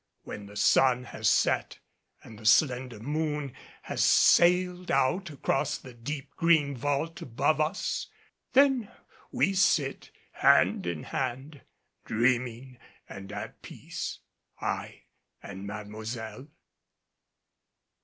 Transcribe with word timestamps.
When 0.23 0.47
the 0.47 0.55
sun 0.55 1.03
has 1.03 1.29
set, 1.29 1.77
and 2.23 2.39
the 2.39 2.45
slender 2.47 2.99
moon 2.99 3.53
has 3.83 4.03
sailed 4.03 4.89
out 4.89 5.29
across 5.29 5.77
the 5.77 5.93
deep 5.93 6.31
green 6.37 6.75
vault 6.75 7.21
above 7.21 7.61
us, 7.61 8.07
then 8.53 8.91
we 9.31 9.53
sit, 9.53 10.09
hand 10.31 10.87
in 10.87 11.03
hand, 11.03 11.61
dreaming 12.03 12.79
and 13.07 13.31
at 13.31 13.61
peace, 13.61 14.17
I 14.59 15.03
and 15.43 15.67
Mademoiselle. 15.67 16.47